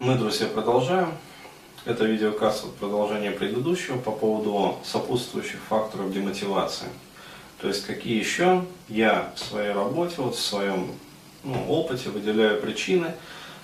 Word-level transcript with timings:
Мы, 0.00 0.14
друзья, 0.14 0.46
продолжаем. 0.46 1.12
Это 1.84 2.04
видеокаст 2.04 2.62
вот 2.62 2.76
продолжение 2.76 3.32
предыдущего 3.32 3.98
по 3.98 4.12
поводу 4.12 4.78
сопутствующих 4.84 5.58
факторов 5.68 6.12
демотивации. 6.12 6.86
То 7.60 7.66
есть 7.66 7.84
какие 7.84 8.16
еще 8.16 8.64
я 8.88 9.32
в 9.34 9.40
своей 9.40 9.72
работе, 9.72 10.14
вот 10.18 10.36
в 10.36 10.40
своем 10.40 10.92
ну, 11.42 11.66
опыте 11.68 12.10
выделяю 12.10 12.60
причины, 12.60 13.12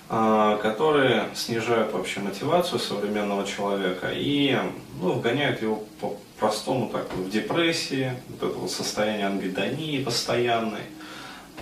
а, 0.09 0.57
которые 0.57 1.29
снижают 1.35 1.93
вообще 1.93 2.19
мотивацию 2.19 2.79
современного 2.79 3.47
человека 3.47 4.09
и 4.11 4.59
ну, 4.99 5.13
вгоняют 5.13 5.61
его 5.61 5.85
по-простому 6.01 6.89
так 6.89 7.13
в 7.13 7.29
депрессии, 7.29 8.11
вот 8.27 8.49
это 8.49 8.59
вот 8.59 8.71
состояние 8.71 9.27
ангидонии 9.27 10.03
постоянной, 10.03 10.83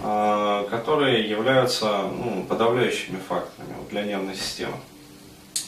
которые 0.02 1.30
являются 1.30 2.04
ну, 2.04 2.46
подавляющими 2.50 3.20
факторами 3.20 3.76
для 3.90 4.04
нервной 4.04 4.36
системы. 4.36 4.76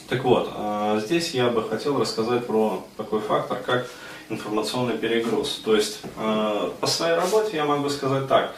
Так 0.07 0.23
вот, 0.23 0.51
а, 0.53 0.99
здесь 0.99 1.31
я 1.31 1.49
бы 1.49 1.67
хотел 1.67 1.99
рассказать 1.99 2.45
про 2.45 2.85
такой 2.95 3.21
фактор, 3.21 3.57
как 3.57 3.87
информационный 4.29 4.97
перегруз. 4.97 5.61
То 5.65 5.75
есть 5.75 6.01
а, 6.17 6.71
по 6.79 6.85
своей 6.85 7.15
работе 7.15 7.57
я 7.57 7.65
могу 7.65 7.89
сказать 7.89 8.27
так. 8.27 8.53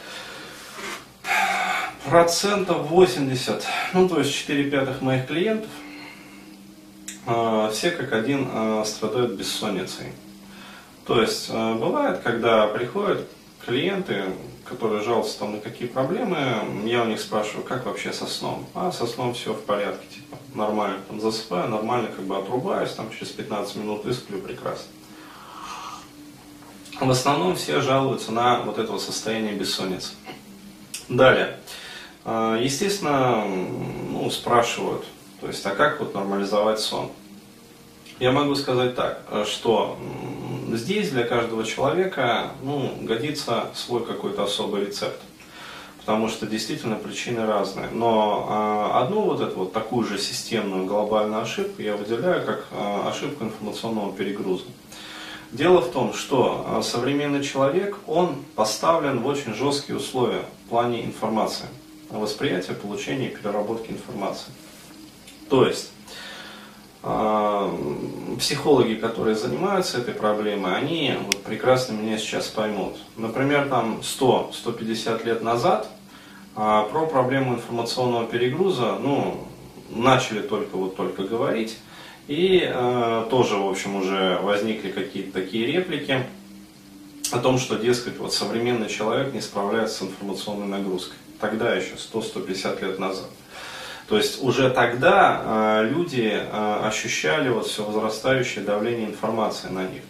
Процентов 2.06 2.88
80, 2.88 3.64
ну 3.94 4.08
то 4.08 4.18
есть 4.18 4.34
4 4.34 4.70
пятых 4.70 5.02
моих 5.02 5.26
клиентов, 5.26 5.68
все 7.72 7.90
как 7.90 8.14
один 8.14 8.48
страдают 8.86 9.32
бессонницей. 9.32 10.12
То 11.06 11.20
есть 11.20 11.50
бывает, 11.50 12.20
когда 12.24 12.66
приходят 12.68 13.28
клиенты, 13.66 14.24
которые 14.68 15.02
жалуются 15.02 15.38
там 15.38 15.52
на 15.52 15.60
какие 15.60 15.88
проблемы, 15.88 16.38
я 16.84 17.02
у 17.02 17.06
них 17.06 17.20
спрашиваю, 17.20 17.64
как 17.64 17.86
вообще 17.86 18.12
со 18.12 18.26
сном? 18.26 18.66
А 18.74 18.92
со 18.92 19.06
сном 19.06 19.34
все 19.34 19.54
в 19.54 19.64
порядке, 19.64 20.06
типа, 20.14 20.36
нормально, 20.54 20.98
там 21.08 21.20
засыпаю, 21.20 21.68
нормально 21.68 22.08
как 22.14 22.24
бы 22.24 22.36
отрубаюсь, 22.36 22.92
там 22.92 23.10
через 23.10 23.32
15 23.32 23.76
минут 23.76 24.04
высплю 24.04 24.38
прекрасно. 24.40 24.86
В 27.00 27.10
основном 27.10 27.56
все 27.56 27.80
жалуются 27.80 28.32
на 28.32 28.60
вот 28.62 28.78
это 28.78 28.92
вот 28.92 29.00
состояние 29.00 29.54
бессонницы. 29.54 30.14
Далее. 31.08 31.58
А, 32.24 32.56
естественно, 32.56 33.44
ну, 33.44 34.28
спрашивают, 34.30 35.04
то 35.40 35.46
есть, 35.46 35.64
а 35.64 35.70
как 35.70 36.00
вот 36.00 36.14
нормализовать 36.14 36.80
сон? 36.80 37.10
Я 38.18 38.32
могу 38.32 38.56
сказать 38.56 38.96
так, 38.96 39.22
что 39.46 39.96
здесь 40.76 41.10
для 41.10 41.24
каждого 41.24 41.64
человека 41.64 42.52
ну, 42.62 42.92
годится 43.02 43.70
свой 43.74 44.04
какой-то 44.04 44.44
особый 44.44 44.86
рецепт. 44.86 45.20
Потому 45.98 46.28
что 46.28 46.46
действительно 46.46 46.96
причины 46.96 47.44
разные. 47.44 47.88
Но 47.90 48.90
э, 48.94 48.98
одну 48.98 49.22
вот 49.22 49.40
эту 49.42 49.56
вот 49.56 49.72
такую 49.72 50.06
же 50.06 50.18
системную 50.18 50.86
глобальную 50.86 51.42
ошибку 51.42 51.82
я 51.82 51.96
выделяю 51.96 52.46
как 52.46 52.66
э, 52.70 53.08
ошибку 53.08 53.44
информационного 53.44 54.12
перегруза. 54.12 54.64
Дело 55.52 55.80
в 55.80 55.90
том, 55.90 56.12
что 56.12 56.82
современный 56.82 57.42
человек, 57.42 57.96
он 58.06 58.44
поставлен 58.54 59.20
в 59.20 59.26
очень 59.26 59.54
жесткие 59.54 59.96
условия 59.96 60.42
в 60.66 60.68
плане 60.68 61.04
информации, 61.04 61.66
восприятия, 62.10 62.74
получения 62.74 63.28
и 63.28 63.34
переработки 63.34 63.90
информации. 63.90 64.52
То 65.48 65.66
есть, 65.66 65.90
а, 65.90 65.97
психологи, 68.38 68.94
которые 68.94 69.34
занимаются 69.34 69.98
этой 69.98 70.14
проблемой, 70.14 70.76
они 70.76 71.14
вот 71.26 71.42
прекрасно 71.42 71.94
меня 71.94 72.18
сейчас 72.18 72.48
поймут. 72.48 72.96
Например, 73.16 73.68
там 73.68 74.00
100-150 74.02 75.24
лет 75.24 75.42
назад 75.42 75.88
а, 76.54 76.84
про 76.84 77.06
проблему 77.06 77.54
информационного 77.54 78.26
перегруза, 78.26 78.98
ну, 79.00 79.46
начали 79.90 80.40
только 80.40 80.76
вот 80.76 80.96
только 80.96 81.22
говорить, 81.22 81.78
и 82.26 82.62
э, 82.62 83.26
тоже, 83.30 83.56
в 83.56 83.66
общем, 83.66 83.96
уже 83.96 84.38
возникли 84.42 84.90
какие-то 84.90 85.32
такие 85.32 85.64
реплики 85.66 86.26
о 87.32 87.38
том, 87.38 87.58
что, 87.58 87.76
дескать, 87.76 88.18
вот 88.18 88.34
современный 88.34 88.90
человек 88.90 89.32
не 89.32 89.40
справляется 89.40 90.00
с 90.00 90.02
информационной 90.02 90.66
нагрузкой. 90.66 91.16
Тогда 91.40 91.74
еще, 91.74 91.94
100-150 91.94 92.84
лет 92.84 92.98
назад. 92.98 93.30
То 94.08 94.16
есть 94.16 94.42
уже 94.42 94.70
тогда 94.70 95.82
э, 95.82 95.88
люди 95.90 96.32
э, 96.32 96.80
ощущали 96.82 97.50
вот 97.50 97.66
все 97.66 97.84
возрастающее 97.84 98.64
давление 98.64 99.06
информации 99.06 99.68
на 99.68 99.86
них. 99.86 100.02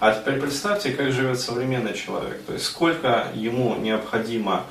А 0.00 0.12
теперь 0.12 0.40
представьте, 0.40 0.90
как 0.90 1.12
живет 1.12 1.38
современный 1.38 1.94
человек. 1.94 2.42
То 2.44 2.54
есть 2.54 2.64
сколько 2.64 3.28
ему 3.34 3.76
необходимо 3.76 4.64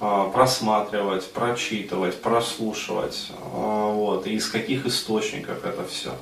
э, 0.00 0.24
просматривать, 0.32 1.28
прочитывать, 1.32 2.22
прослушивать, 2.22 3.32
вот, 3.42 4.28
и 4.28 4.34
из 4.34 4.48
каких 4.48 4.86
источников 4.86 5.64
это 5.64 5.84
все. 5.84 6.12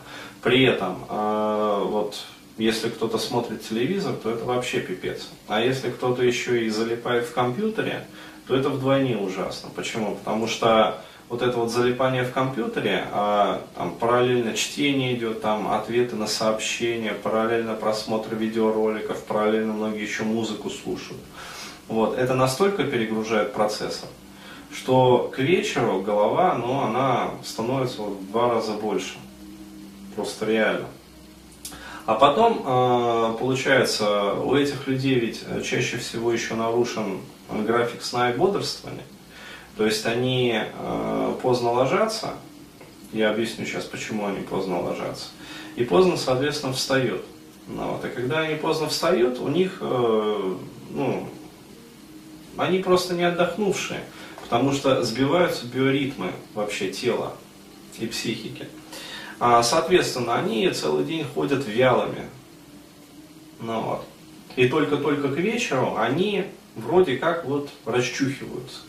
При 0.43 0.65
этом, 0.65 1.05
вот, 1.09 2.15
если 2.59 2.89
кто-то 2.91 3.19
смотрит 3.19 3.69
телевизор, 3.69 4.15
то 4.15 4.31
это 4.31 4.45
вообще 4.45 4.81
пипец. 4.81 5.29
А 5.49 5.61
если 5.61 5.91
кто-то 5.91 6.23
еще 6.23 6.65
и 6.65 6.71
залипает 6.71 7.27
в 7.27 7.35
компьютере, 7.35 8.07
то 8.47 8.55
это 8.55 8.69
вдвойне 8.69 9.17
ужасно. 9.17 9.69
Почему? 9.75 10.15
Потому 10.15 10.47
что 10.47 11.03
вот 11.29 11.43
это 11.43 11.59
вот 11.59 11.71
залипание 11.71 12.25
в 12.25 12.33
компьютере, 12.33 13.07
а 13.13 13.63
там 13.77 13.95
параллельно 13.95 14.55
чтение 14.55 15.15
идет, 15.15 15.43
там 15.43 15.71
ответы 15.71 16.17
на 16.17 16.27
сообщения, 16.27 17.13
параллельно 17.13 17.75
просмотр 17.75 18.35
видеороликов, 18.35 19.23
параллельно 19.25 19.75
многие 19.75 20.03
еще 20.03 20.23
музыку 20.23 20.71
слушают. 20.71 21.21
Вот, 21.89 22.19
это 22.19 22.35
настолько 22.35 22.85
перегружает 22.85 23.53
процессор, 23.53 24.09
что 24.73 25.31
к 25.35 25.39
вечеру 25.39 26.01
голова, 26.01 26.55
ну, 26.55 26.81
она 26.81 27.31
становится 27.45 28.03
вот 28.03 28.19
в 28.19 28.31
два 28.31 28.55
раза 28.55 28.73
больше. 28.73 29.15
Просто 30.17 30.47
реально. 30.47 30.87
А 32.07 32.15
потом, 32.15 32.63
а, 32.65 33.35
получается, 33.35 34.33
у 34.33 34.55
этих 34.55 34.87
людей 34.87 35.19
ведь 35.19 35.45
чаще 35.63 35.99
всего 35.99 36.33
еще 36.33 36.55
нарушен 36.55 37.21
график 37.51 38.03
сна 38.03 38.31
и 38.31 38.37
бодрствования. 38.37 39.05
То 39.79 39.87
есть 39.87 40.05
они 40.07 40.61
э, 40.61 41.35
поздно 41.41 41.71
ложатся, 41.71 42.35
я 43.13 43.31
объясню 43.31 43.65
сейчас, 43.65 43.85
почему 43.85 44.27
они 44.27 44.41
поздно 44.41 44.83
ложатся, 44.83 45.29
и 45.77 45.85
поздно, 45.85 46.17
соответственно, 46.17 46.73
встают. 46.73 47.25
Ну, 47.69 47.93
вот, 47.93 48.05
и 48.05 48.09
когда 48.09 48.41
они 48.41 48.57
поздно 48.57 48.89
встают, 48.89 49.39
у 49.39 49.47
них, 49.47 49.79
э, 49.81 50.57
ну, 50.91 51.29
они 52.57 52.81
просто 52.81 53.15
не 53.15 53.23
отдохнувшие, 53.23 54.01
потому 54.43 54.73
что 54.73 55.05
сбиваются 55.05 55.65
биоритмы 55.65 56.33
вообще 56.55 56.91
тела 56.91 57.35
и 58.01 58.07
психики. 58.09 58.67
А, 59.39 59.63
соответственно, 59.63 60.35
они 60.35 60.69
целый 60.71 61.05
день 61.05 61.25
ходят 61.25 61.65
вялыми. 61.69 62.27
Ну, 63.61 63.81
вот. 63.81 64.05
И 64.57 64.67
только-только 64.67 65.29
к 65.29 65.37
вечеру 65.37 65.95
они 65.97 66.47
вроде 66.75 67.17
как 67.17 67.45
вот 67.45 67.71
расчухиваются. 67.85 68.88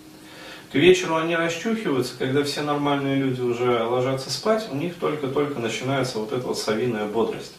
К 0.72 0.76
вечеру 0.76 1.16
они 1.16 1.36
расчухиваются, 1.36 2.14
когда 2.18 2.44
все 2.44 2.62
нормальные 2.62 3.16
люди 3.16 3.42
уже 3.42 3.84
ложатся 3.84 4.30
спать, 4.30 4.68
у 4.72 4.76
них 4.76 4.96
только-только 4.96 5.60
начинается 5.60 6.20
вот 6.20 6.32
эта 6.32 6.46
вот 6.46 6.60
совиная 6.60 7.08
бодрость. 7.08 7.56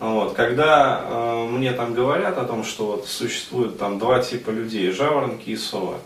Вот. 0.00 0.34
Когда 0.34 1.00
э, 1.04 1.48
мне 1.48 1.72
там 1.72 1.94
говорят 1.94 2.38
о 2.38 2.44
том, 2.44 2.64
что 2.64 2.86
вот 2.86 3.06
существует 3.06 3.78
там 3.78 4.00
два 4.00 4.20
типа 4.20 4.50
людей, 4.50 4.90
жаворонки 4.90 5.50
и 5.50 5.56
совы, 5.56 5.98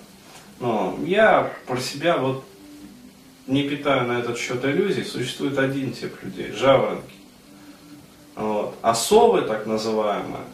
но 0.61 0.99
я 1.05 1.51
про 1.67 1.79
себя 1.81 2.19
вот 2.19 2.45
не 3.47 3.63
питаю 3.63 4.07
на 4.07 4.21
этот 4.21 4.39
счет 4.39 4.63
иллюзий, 4.65 5.03
существует 5.03 5.59
один 5.59 5.93
тип 5.93 6.15
людей, 6.23 6.53
жаворонки. 6.53 7.15
Вот. 8.37 8.75
А 8.83 8.95
совы, 8.95 9.43
так 9.43 9.67
называемые, 9.67 10.45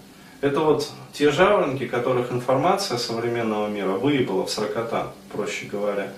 это 0.41 0.60
вот 0.60 0.91
те 1.12 1.30
жаворонки, 1.30 1.86
которых 1.86 2.32
информация 2.32 2.98
современного 2.98 3.69
мира 3.69 3.92
выебала 3.92 4.47
в 4.47 4.50
сорокота, 4.50 5.12
проще 5.32 5.66
говоря. 5.66 6.12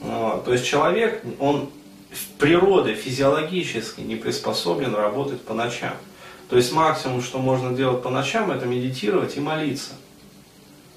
Вот. 0.00 0.44
То 0.44 0.52
есть 0.52 0.66
человек, 0.66 1.22
он 1.38 1.70
в 2.10 2.38
природе 2.38 2.94
физиологически 2.94 4.00
не 4.00 4.16
приспособлен 4.16 4.94
работать 4.94 5.40
по 5.40 5.54
ночам. 5.54 5.94
То 6.50 6.56
есть 6.56 6.72
максимум, 6.72 7.22
что 7.22 7.38
можно 7.38 7.72
делать 7.72 8.02
по 8.02 8.10
ночам, 8.10 8.50
это 8.50 8.66
медитировать 8.66 9.36
и 9.36 9.40
молиться. 9.40 9.92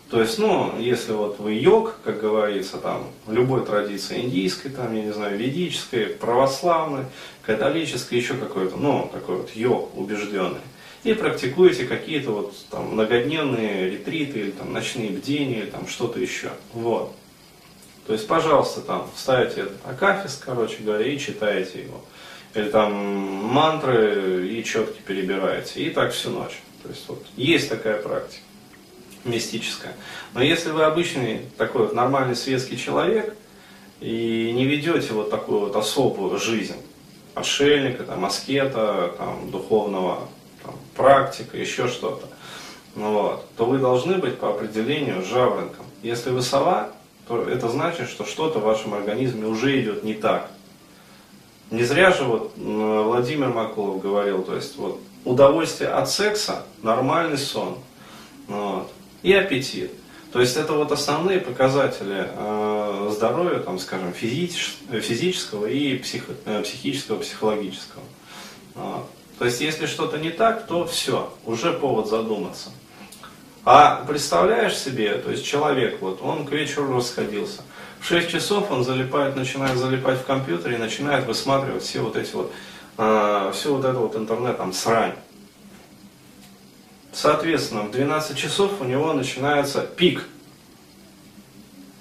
То 0.10 0.22
есть, 0.22 0.38
ну, 0.38 0.78
если 0.78 1.14
вот 1.14 1.40
вы 1.40 1.54
йог, 1.54 1.96
как 2.04 2.20
говорится, 2.20 2.78
там, 2.78 3.08
любой 3.28 3.66
традиции 3.66 4.22
индийской, 4.22 4.70
там, 4.70 4.94
я 4.94 5.04
не 5.04 5.12
знаю, 5.12 5.38
ведической, 5.38 6.08
православной, 6.08 7.06
католической, 7.42 8.16
еще 8.16 8.36
какой-то, 8.36 8.78
ну, 8.78 9.10
такой 9.12 9.38
вот 9.38 9.50
йог 9.56 9.98
убежденный, 9.98 10.60
и 11.06 11.14
практикуете 11.14 11.86
какие-то 11.86 12.32
вот 12.32 12.56
там 12.72 12.94
многодневные 12.94 13.92
ретриты 13.92 14.40
или 14.40 14.52
там 14.52 14.74
ночные 14.74 15.12
бдения 15.12 15.60
или 15.60 15.70
там 15.70 15.88
что-то 15.88 16.20
еще. 16.20 16.50
Вот. 16.74 17.16
То 18.08 18.14
есть, 18.14 18.28
пожалуйста, 18.28 18.82
там 18.82 19.08
ставите 19.16 19.62
этот 19.62 19.78
акафис, 19.86 20.42
короче 20.44 20.78
говоря, 20.82 21.08
и 21.08 21.20
читаете 21.20 21.84
его. 21.84 22.04
Или 22.56 22.70
там 22.70 22.92
мантры 22.92 24.48
и 24.48 24.64
четки 24.64 25.00
перебираете. 25.06 25.84
И 25.84 25.92
так 25.92 26.12
всю 26.12 26.32
ночь. 26.32 26.60
То 26.82 26.90
есть 26.90 27.08
вот 27.08 27.24
есть 27.38 27.70
такая 27.70 28.02
практика 28.02 28.42
мистическая. 29.26 29.96
Но 30.34 30.42
если 30.42 30.72
вы 30.72 30.84
обычный 30.84 31.42
такой 31.58 31.84
вот 31.84 31.94
нормальный 31.94 32.36
светский 32.36 32.78
человек, 32.78 33.36
и 34.02 34.52
не 34.54 34.66
ведете 34.66 35.14
вот 35.14 35.30
такую 35.30 35.62
вот 35.62 35.76
особую 35.76 36.40
жизнь, 36.40 36.82
отшельника, 37.36 38.04
там, 38.04 38.26
аскета, 38.26 39.14
там, 39.18 39.52
духовного 39.52 40.28
там, 40.66 40.76
практика, 40.96 41.58
еще 41.58 41.88
что-то, 41.88 42.28
ну, 42.96 43.12
вот, 43.12 43.46
то 43.58 43.66
вы 43.66 43.78
должны 43.78 44.18
быть 44.18 44.40
по 44.40 44.50
определению 44.50 45.24
жаворонком. 45.24 45.86
Если 46.02 46.30
вы 46.30 46.42
сова, 46.42 46.92
то 47.28 47.42
это 47.42 47.68
значит, 47.70 48.10
что 48.10 48.26
что-то 48.26 48.60
в 48.60 48.64
вашем 48.64 48.94
организме 48.94 49.48
уже 49.48 49.82
идет 49.82 50.04
не 50.04 50.14
так. 50.14 50.50
Не 51.72 51.84
зря 51.84 52.12
же 52.12 52.24
вот 52.24 52.54
Владимир 52.56 53.50
Макулов 53.50 54.02
говорил, 54.02 54.44
то 54.44 54.56
есть 54.56 54.78
вот 54.78 55.00
удовольствие 55.26 55.90
от 55.90 56.10
секса, 56.10 56.64
нормальный 56.84 57.38
сон 57.38 57.80
вот, 58.48 58.92
и 59.24 59.34
аппетит. 59.34 59.92
То 60.32 60.42
есть 60.42 60.58
это 60.58 60.74
вот 60.74 60.92
основные 60.92 61.40
показатели 61.40 62.30
э, 62.30 63.12
здоровья, 63.16 63.60
там, 63.60 63.80
скажем, 63.80 64.14
физич, 64.14 64.76
физического 64.92 65.66
и 65.66 65.96
э, 65.96 66.62
психического, 66.62 67.20
психологического. 67.20 68.04
Вот. 68.76 69.10
То 69.40 69.46
есть 69.46 69.62
если 69.62 69.86
что-то 69.86 70.18
не 70.18 70.30
так, 70.30 70.66
то 70.66 70.86
все, 70.86 71.34
уже 71.46 71.74
повод 71.74 72.08
задуматься. 72.08 72.70
А 73.66 74.06
представляешь 74.08 74.78
себе, 74.78 75.16
то 75.16 75.32
есть 75.32 75.44
человек, 75.44 76.00
вот, 76.00 76.22
он 76.22 76.46
к 76.46 76.52
вечеру 76.52 76.96
расходился. 76.96 77.64
В 78.00 78.06
6 78.06 78.30
часов 78.30 78.70
он 78.70 78.84
залипает, 78.84 79.36
начинает 79.36 79.78
залипать 79.78 80.20
в 80.20 80.26
компьютер 80.26 80.74
и 80.74 80.78
начинает 80.78 81.26
высматривать 81.26 81.82
все 81.82 82.02
вот 82.02 82.16
эти 82.16 82.32
вот, 82.36 82.54
э, 83.00 83.52
все 83.54 83.74
вот 83.74 83.84
это 83.84 83.98
вот 83.98 84.16
интернет, 84.16 84.58
там, 84.58 84.72
срань. 84.72 85.16
Соответственно, 87.12 87.84
в 87.84 87.92
12 87.92 88.38
часов 88.38 88.80
у 88.82 88.84
него 88.84 89.14
начинается 89.14 89.82
пик 89.82 90.26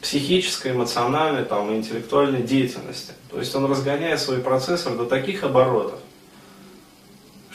психической, 0.02 0.72
эмоциональной, 0.72 1.46
там, 1.46 1.75
интеллектуальной 1.75 2.42
деятельности. 2.42 3.12
То 3.31 3.38
есть 3.38 3.54
он 3.54 3.64
разгоняет 3.64 4.20
свой 4.20 4.38
процессор 4.38 4.94
до 4.96 5.06
таких 5.06 5.42
оборотов, 5.44 5.98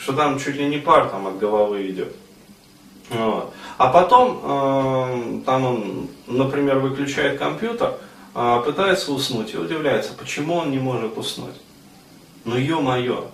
что 0.00 0.14
там 0.14 0.38
чуть 0.38 0.56
ли 0.56 0.66
не 0.66 0.78
пар 0.78 1.08
там 1.08 1.26
от 1.26 1.38
головы 1.38 1.88
идет. 1.90 2.14
А 3.10 3.88
потом, 3.88 4.40
э, 4.42 5.40
там 5.44 5.64
он, 5.64 6.08
например, 6.26 6.78
выключает 6.78 7.38
компьютер, 7.38 7.96
э, 8.34 8.62
пытается 8.64 9.12
уснуть 9.12 9.54
и 9.54 9.58
удивляется, 9.58 10.12
почему 10.14 10.54
он 10.56 10.70
не 10.70 10.78
может 10.78 11.18
уснуть. 11.18 11.56
Ну 12.44 12.56
ё-моё, 12.56 13.26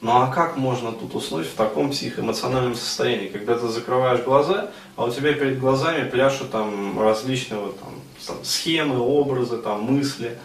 ну 0.00 0.12
а 0.12 0.28
как 0.28 0.56
можно 0.56 0.92
тут 0.92 1.14
уснуть 1.14 1.46
в 1.46 1.54
таком 1.54 1.90
психоэмоциональном 1.90 2.74
состоянии, 2.74 3.28
когда 3.28 3.58
ты 3.58 3.68
закрываешь 3.68 4.22
глаза, 4.24 4.70
а 4.96 5.04
у 5.04 5.10
тебя 5.10 5.32
перед 5.32 5.58
глазами 5.58 6.08
пляшут 6.08 6.50
там 6.50 7.00
различные 7.00 7.60
вот, 7.60 7.78
там, 7.80 7.94
там, 8.26 8.36
схемы, 8.44 8.98
образы, 9.00 9.58
там, 9.58 9.82
мысли. 9.82 10.38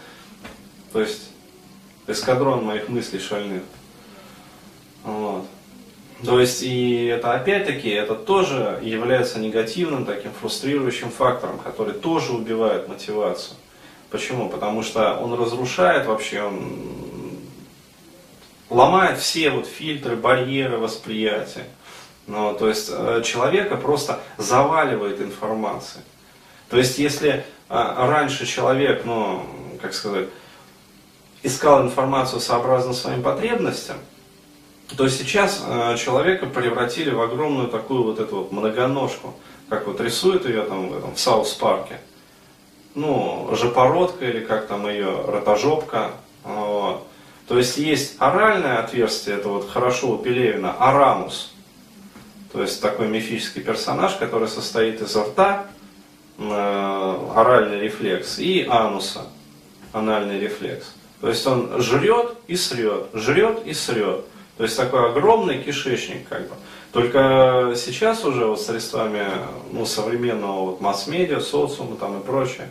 То 0.92 1.00
есть 1.00 1.30
эскадрон 2.06 2.64
моих 2.64 2.88
мыслей 2.88 3.20
шальных. 3.20 3.62
Вот. 5.08 5.46
То 6.22 6.38
есть, 6.38 6.62
и 6.62 7.06
это 7.06 7.32
опять-таки, 7.32 7.88
это 7.88 8.14
тоже 8.14 8.78
является 8.82 9.38
негативным 9.38 10.04
таким 10.04 10.32
фрустрирующим 10.32 11.10
фактором, 11.10 11.58
который 11.58 11.94
тоже 11.94 12.32
убивает 12.32 12.88
мотивацию. 12.88 13.56
Почему? 14.10 14.48
Потому 14.48 14.82
что 14.82 15.14
он 15.14 15.32
разрушает 15.34 16.06
вообще, 16.06 16.42
он 16.42 17.38
ломает 18.68 19.18
все 19.18 19.50
вот 19.50 19.66
фильтры, 19.66 20.16
барьеры 20.16 20.76
восприятия. 20.78 21.64
Ну, 22.26 22.52
то 22.54 22.68
есть 22.68 22.90
э, 22.92 23.22
человека 23.24 23.76
просто 23.76 24.20
заваливает 24.36 25.22
информацией. 25.22 26.04
То 26.68 26.76
есть 26.76 26.98
если 26.98 27.30
э, 27.30 27.42
раньше 27.70 28.44
человек, 28.44 29.06
ну, 29.06 29.46
как 29.80 29.94
сказать, 29.94 30.28
искал 31.42 31.82
информацию 31.82 32.40
сообразно 32.40 32.92
своим 32.92 33.22
потребностям, 33.22 33.96
то 34.96 35.08
сейчас 35.08 35.62
э, 35.66 35.96
человека 35.98 36.46
превратили 36.46 37.10
в 37.10 37.20
огромную 37.20 37.68
такую 37.68 38.04
вот 38.04 38.18
эту 38.18 38.36
вот 38.36 38.52
многоножку, 38.52 39.34
как 39.68 39.86
вот 39.86 40.00
рисуют 40.00 40.46
ее 40.46 40.62
там 40.62 40.88
в, 40.88 40.98
этом, 40.98 41.14
в 41.14 41.20
Саус-парке. 41.20 42.00
Ну, 42.94 43.50
жопородка 43.52 44.24
или 44.24 44.40
как 44.44 44.66
там 44.66 44.88
ее, 44.88 45.24
ротожопка. 45.26 46.12
Вот. 46.42 47.06
То 47.46 47.58
есть 47.58 47.76
есть 47.76 48.16
оральное 48.18 48.78
отверстие, 48.78 49.36
это 49.36 49.48
вот 49.48 49.70
хорошо 49.70 50.12
у 50.12 50.18
Пелевина, 50.18 50.72
арамус. 50.72 51.52
То 52.52 52.62
есть 52.62 52.80
такой 52.80 53.08
мифический 53.08 53.62
персонаж, 53.62 54.16
который 54.16 54.48
состоит 54.48 55.02
из 55.02 55.14
рта, 55.14 55.66
э, 56.38 57.30
оральный 57.34 57.80
рефлекс, 57.80 58.38
и 58.38 58.66
ануса, 58.68 59.26
анальный 59.92 60.40
рефлекс. 60.40 60.94
То 61.20 61.28
есть 61.28 61.46
он 61.46 61.80
жрет 61.80 62.36
и 62.46 62.56
срет, 62.56 63.06
жрет 63.12 63.66
и 63.66 63.74
срет. 63.74 64.24
То 64.58 64.64
есть 64.64 64.76
такой 64.76 65.08
огромный 65.08 65.62
кишечник 65.62 66.28
как 66.28 66.48
бы. 66.48 66.54
Только 66.92 67.74
сейчас 67.76 68.24
уже 68.24 68.44
вот 68.46 68.60
средствами 68.60 69.24
ну, 69.72 69.86
современного 69.86 70.70
вот, 70.70 70.80
масс-медиа, 70.80 71.40
социума 71.40 71.96
там 71.96 72.18
и 72.20 72.24
прочее, 72.24 72.68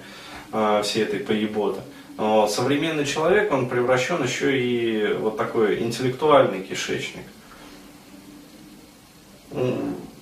э, 0.52 0.82
всей 0.84 1.04
этой 1.04 1.20
поеботы, 1.22 1.80
вот, 2.18 2.52
современный 2.52 3.06
человек, 3.06 3.54
он 3.54 3.70
превращен 3.70 4.22
еще 4.22 4.60
и 4.60 5.14
вот 5.14 5.38
такой 5.38 5.80
интеллектуальный 5.80 6.62
кишечник. 6.62 7.24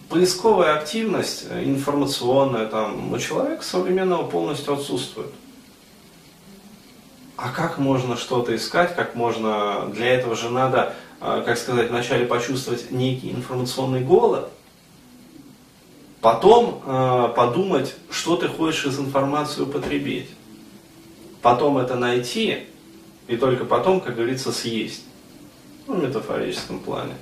Поисковая 0.09 0.75
активность, 0.77 1.45
информационная, 1.51 2.67
там, 2.67 3.11
у 3.11 3.17
человека 3.17 3.63
современного 3.63 4.27
полностью 4.27 4.73
отсутствует. 4.73 5.31
А 7.37 7.49
как 7.49 7.79
можно 7.79 8.15
что-то 8.17 8.55
искать, 8.55 8.95
как 8.95 9.15
можно, 9.15 9.89
для 9.93 10.13
этого 10.13 10.35
же 10.35 10.49
надо 10.49 10.95
как 11.19 11.57
сказать, 11.57 11.89
вначале 11.89 12.25
почувствовать 12.25 12.91
некий 12.91 13.31
информационный 13.31 14.01
голод, 14.01 14.49
потом 16.21 16.81
э, 16.85 17.33
подумать, 17.35 17.95
что 18.09 18.35
ты 18.35 18.47
хочешь 18.47 18.85
из 18.85 18.99
информации 18.99 19.61
употребить, 19.61 20.29
потом 21.41 21.77
это 21.77 21.95
найти, 21.95 22.65
и 23.27 23.37
только 23.37 23.65
потом, 23.65 24.01
как 24.01 24.15
говорится, 24.15 24.51
съесть. 24.51 25.03
Ну, 25.87 25.95
в 25.95 26.03
метафорическом 26.03 26.79
плане. 26.79 27.13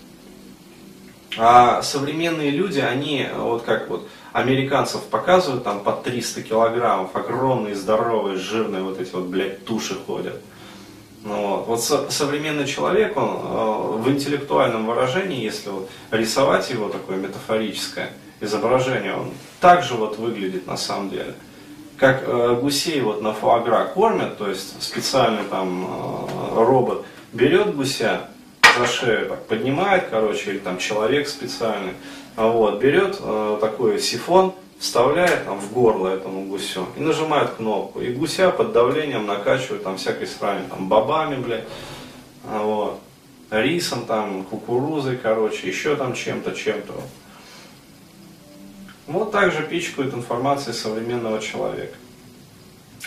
А 1.37 1.81
современные 1.81 2.51
люди, 2.51 2.79
они, 2.79 3.27
вот 3.35 3.63
как 3.63 3.89
вот 3.89 4.07
американцев 4.31 5.03
показывают, 5.03 5.63
там 5.63 5.81
по 5.83 5.91
300 5.91 6.43
килограммов, 6.43 7.15
огромные, 7.15 7.75
здоровые, 7.75 8.37
жирные 8.37 8.83
вот 8.83 8.99
эти 8.99 9.11
вот, 9.11 9.25
блядь, 9.25 9.65
туши 9.65 9.95
ходят. 9.95 10.39
Ну, 11.23 11.63
вот 11.65 11.81
со, 11.81 12.11
современный 12.11 12.67
человек, 12.67 13.15
он 13.15 13.29
э, 13.29 14.01
в 14.01 14.09
интеллектуальном 14.09 14.85
выражении, 14.85 15.41
если 15.41 15.69
вот 15.69 15.89
рисовать 16.11 16.69
его 16.69 16.89
такое 16.89 17.15
метафорическое 17.15 18.11
изображение, 18.41 19.15
он 19.15 19.31
также 19.61 19.93
вот 19.93 20.17
выглядит 20.17 20.67
на 20.67 20.75
самом 20.75 21.09
деле. 21.09 21.33
Как 21.97 22.23
э, 22.25 22.59
гусей 22.61 22.99
вот 22.99 23.21
на 23.21 23.31
фуагра 23.31 23.85
кормят, 23.85 24.37
то 24.37 24.49
есть 24.49 24.83
специальный 24.83 25.45
там 25.49 25.85
э, 25.85 26.55
робот 26.55 27.05
берет 27.31 27.73
гуся 27.73 28.27
за 28.77 28.85
шею, 28.85 29.29
так 29.29 29.47
поднимает, 29.47 30.07
короче, 30.09 30.51
или 30.51 30.57
там 30.57 30.77
человек 30.77 31.29
специальный, 31.29 31.93
вот, 32.35 32.81
берет 32.81 33.19
такой 33.61 33.99
сифон, 33.99 34.53
вставляет 34.83 35.45
там 35.45 35.61
в 35.61 35.71
горло 35.71 36.09
этому 36.09 36.43
гусю 36.43 36.85
и 36.97 36.99
нажимает 36.99 37.51
кнопку. 37.51 38.01
И 38.01 38.11
гуся 38.11 38.51
под 38.51 38.73
давлением 38.73 39.25
накачивают 39.25 39.81
там 39.81 39.95
всякой 39.95 40.27
срани, 40.27 40.67
там 40.67 40.89
бобами, 40.89 41.41
блядь, 41.41 41.63
а 42.43 42.61
вот, 42.61 42.99
рисом 43.49 44.05
там, 44.05 44.43
кукурузой, 44.43 45.15
короче, 45.15 45.69
еще 45.69 45.95
там 45.95 46.13
чем-то, 46.13 46.51
чем-то. 46.51 46.93
Вот 49.07 49.31
так 49.31 49.53
же 49.53 49.63
пичкают 49.63 50.13
информацией 50.13 50.75
современного 50.75 51.39
человека. 51.39 51.95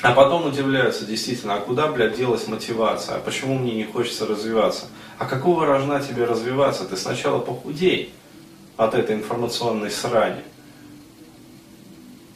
А 0.01 0.13
потом 0.13 0.47
удивляются, 0.47 1.05
действительно, 1.05 1.57
а 1.57 1.61
куда, 1.61 1.89
блядь, 1.89 2.17
делась 2.17 2.49
мотивация? 2.49 3.17
А 3.17 3.21
почему 3.21 3.59
мне 3.59 3.75
не 3.75 3.85
хочется 3.85 4.27
развиваться? 4.27 4.87
А 5.19 5.27
какого 5.27 5.67
рожна 5.67 6.01
тебе 6.01 6.25
развиваться? 6.25 6.87
Ты 6.87 6.97
сначала 6.97 7.39
похудей 7.39 8.15
от 8.79 8.95
этой 8.95 9.17
информационной 9.17 9.91
срани. 9.91 10.43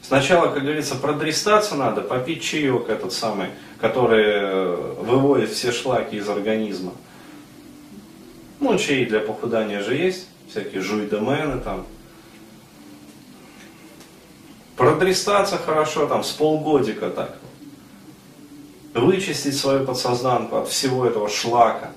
Сначала, 0.02 0.48
как 0.48 0.62
говорится, 0.62 0.96
продрестаться 0.96 1.74
надо, 1.74 2.00
попить 2.00 2.42
чаек 2.42 2.88
этот 2.88 3.12
самый, 3.12 3.50
который 3.80 4.24
э, 4.24 4.94
выводит 5.00 5.50
все 5.50 5.72
шлаки 5.72 6.16
из 6.16 6.28
организма. 6.28 6.92
Ну, 8.60 8.76
чаи 8.78 9.04
для 9.04 9.20
похудания 9.20 9.82
же 9.82 9.94
есть, 9.94 10.26
всякие 10.48 10.80
жуйдомены 10.80 11.60
там. 11.60 11.86
Продрестаться 14.76 15.58
хорошо, 15.58 16.06
там, 16.06 16.24
с 16.24 16.30
полгодика 16.30 17.10
так. 17.10 17.36
Вычистить 18.94 19.56
свою 19.56 19.84
подсознанку 19.84 20.56
от 20.56 20.68
всего 20.68 21.06
этого 21.06 21.28
шлака. 21.28 21.92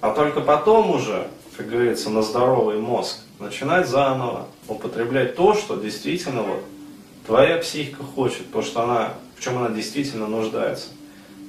А 0.00 0.12
только 0.12 0.40
потом 0.40 0.90
уже, 0.90 1.28
как 1.56 1.68
говорится, 1.68 2.10
на 2.10 2.22
здоровый 2.22 2.78
мозг 2.78 3.18
начинать 3.38 3.86
заново 3.86 4.48
употреблять 4.68 5.36
то, 5.36 5.54
что 5.54 5.76
действительно 5.76 6.42
вот 6.42 6.64
твоя 7.26 7.58
психика 7.58 8.02
хочет, 8.02 8.50
то, 8.52 8.62
что 8.62 8.82
она, 8.82 9.14
в 9.36 9.42
чем 9.42 9.58
она 9.58 9.70
действительно 9.70 10.26
нуждается. 10.26 10.88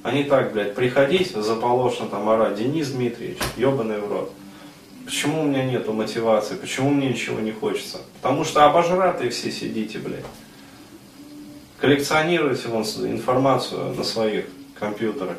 Они 0.02 0.24
так, 0.24 0.52
блядь, 0.52 0.74
приходить, 0.74 1.30
заполошно 1.30 2.06
там 2.06 2.28
орать, 2.28 2.56
Денис 2.56 2.90
Дмитриевич, 2.90 3.38
ебаный 3.56 4.00
в 4.00 4.10
рот. 4.10 4.32
Почему 5.04 5.42
у 5.42 5.44
меня 5.44 5.64
нету 5.64 5.92
мотивации, 5.92 6.56
почему 6.56 6.90
мне 6.90 7.08
ничего 7.08 7.40
не 7.40 7.52
хочется? 7.52 7.98
Потому 8.20 8.44
что 8.44 8.64
обожратые 8.64 9.30
все 9.30 9.50
сидите, 9.50 9.98
блядь. 9.98 10.24
Коллекционируйте 11.80 12.68
вон 12.68 12.82
информацию 12.82 13.94
на 13.94 14.04
своих 14.04 14.46
компьютерах. 14.78 15.36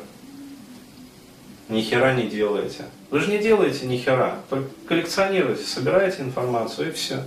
Ни 1.68 1.80
хера 1.80 2.14
не 2.14 2.28
делаете. 2.28 2.84
Вы 3.10 3.20
же 3.20 3.30
не 3.30 3.38
делаете 3.38 3.86
ни 3.86 3.96
хера, 3.96 4.38
только 4.48 4.68
коллекционируете, 4.86 5.64
собираете 5.64 6.22
информацию 6.22 6.88
и 6.88 6.92
все. 6.92 7.24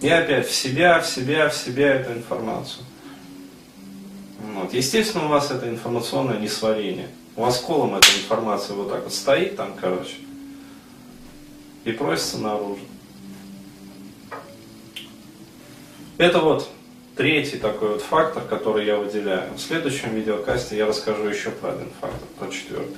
И 0.00 0.08
опять 0.08 0.46
в 0.48 0.54
себя, 0.54 1.00
в 1.00 1.06
себя, 1.06 1.48
в 1.48 1.54
себя 1.54 1.94
эту 1.94 2.12
информацию. 2.12 2.84
Вот. 4.54 4.72
Естественно, 4.72 5.26
у 5.26 5.28
вас 5.28 5.50
это 5.50 5.68
информационное 5.68 6.38
несварение. 6.38 7.08
У 7.36 7.42
вас 7.42 7.58
колом 7.58 7.96
эта 7.96 8.06
информация 8.16 8.76
вот 8.76 8.90
так 8.90 9.04
вот 9.04 9.12
стоит 9.12 9.56
там, 9.56 9.74
короче, 9.80 10.16
и 11.84 11.92
просится 11.92 12.38
наружу. 12.38 12.80
Это 16.16 16.38
вот 16.38 16.68
третий 17.16 17.58
такой 17.58 17.88
вот 17.90 18.02
фактор, 18.02 18.44
который 18.44 18.86
я 18.86 18.96
выделяю. 18.96 19.52
В 19.54 19.60
следующем 19.60 20.14
видеокасте 20.14 20.76
я 20.76 20.86
расскажу 20.86 21.24
еще 21.24 21.50
про 21.50 21.72
один 21.72 21.88
фактор, 22.00 22.28
про 22.38 22.48
четвертый. 22.48 22.96